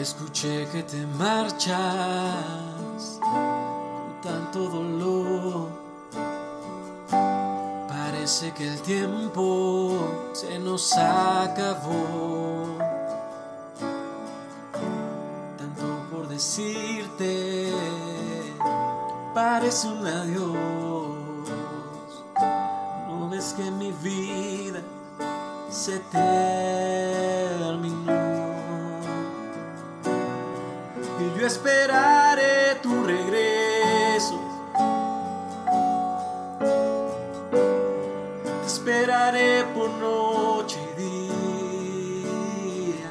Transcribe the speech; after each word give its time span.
Escuché 0.00 0.68
que 0.70 0.84
te 0.84 1.04
marchas 1.18 1.74
con 3.20 4.20
tanto 4.22 4.68
dolor. 4.68 5.70
Parece 7.88 8.52
que 8.52 8.68
el 8.68 8.80
tiempo 8.82 9.98
se 10.34 10.60
nos 10.60 10.96
acabó. 10.96 12.78
Tanto 15.58 15.82
por 16.12 16.28
decirte, 16.28 17.72
parece 19.34 19.88
un 19.88 20.06
adiós. 20.06 21.08
No 23.08 23.28
ves 23.28 23.52
que 23.54 23.68
mi 23.72 23.90
vida 23.90 24.80
se 25.68 25.98
terminó. 26.12 28.07
Esperaré 31.48 32.76
tu 32.82 33.04
regreso. 33.04 34.38
Te 38.60 38.66
esperaré 38.66 39.64
por 39.74 39.88
noche 39.88 40.78
y 40.98 41.00
día. 42.92 43.10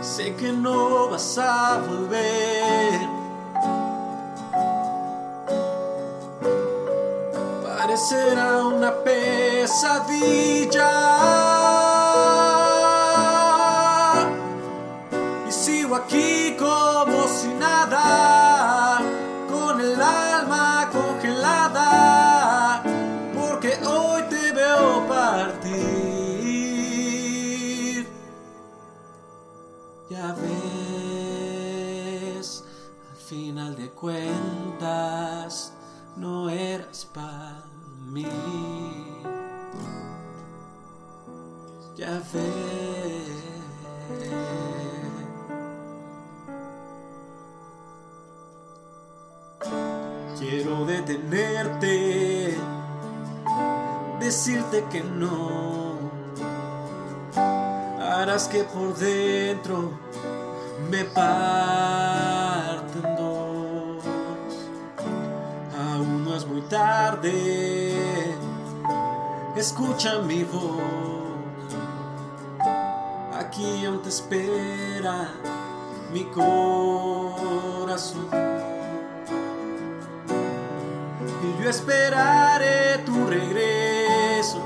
Sé 0.00 0.34
que 0.34 0.50
no 0.52 1.08
vas 1.10 1.38
a 1.38 1.78
volver. 1.86 3.00
Parecerá 7.62 8.64
una 8.64 8.92
pesadilla. 9.04 10.82
Aquí 15.94 16.56
como 16.58 17.28
si 17.28 17.48
nada, 17.54 19.00
con 19.48 19.80
el 19.80 20.00
alma 20.00 20.88
congelada, 20.90 22.82
porque 23.34 23.78
hoy 23.84 24.22
te 24.30 24.52
veo 24.52 25.06
partir. 25.06 25.72
Ya 30.08 30.34
ves, 30.34 31.44
al 33.10 33.16
final 33.16 33.76
de 33.76 33.90
cuentas, 33.90 35.72
no 36.16 36.48
eras 36.48 37.06
para 37.12 37.64
mí. 38.10 38.26
Ya 41.96 42.22
ves. 42.32 42.91
Quiero 50.42 50.84
detenerte, 50.84 52.58
decirte 54.18 54.84
que 54.90 55.00
no. 55.00 56.10
Harás 58.00 58.48
que 58.48 58.64
por 58.64 58.92
dentro 58.96 59.92
me 60.90 61.04
parten 61.04 63.02
dos. 63.16 64.04
Aún 65.78 66.24
no 66.24 66.34
es 66.34 66.44
muy 66.44 66.62
tarde, 66.62 67.94
escucha 69.54 70.18
mi 70.22 70.42
voz. 70.42 70.82
Aquí 73.38 73.86
aún 73.86 74.02
te 74.02 74.08
espera 74.08 75.28
mi 76.12 76.24
corazón. 76.24 78.26
Y 81.42 81.62
yo 81.62 81.68
esperaré 81.70 82.98
tu 83.04 83.26
regreso. 83.26 84.60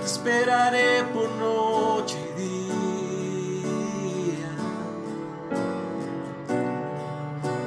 Te 0.00 0.06
esperaré 0.06 1.04
por 1.14 1.30
noche 1.36 2.18
y 2.36 2.40
día. 3.62 4.50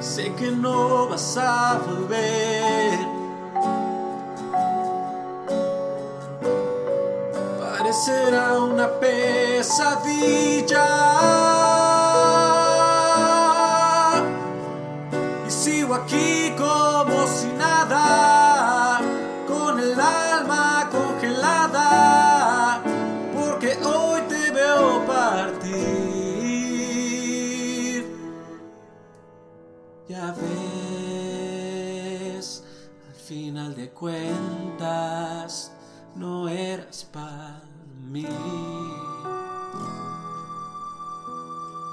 Sé 0.00 0.34
que 0.34 0.50
no 0.50 1.08
vas 1.08 1.38
a 1.38 1.80
volver. 1.86 2.98
Parecerá 7.58 8.58
una 8.60 8.88
pesadilla. 9.00 10.52
Ya 30.08 30.34
ves, 30.36 30.48
al 33.08 33.14
final 33.14 33.74
de 33.74 33.88
cuentas, 33.90 35.72
no 36.16 36.48
eras 36.48 37.08
para 37.10 37.62
mí. 38.10 38.26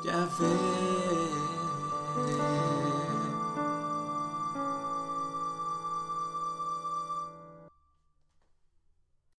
Ya 0.06 0.28
ves. 0.40 0.79